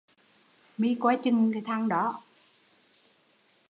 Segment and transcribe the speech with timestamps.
[0.77, 2.21] Mi coi chừng thằng đó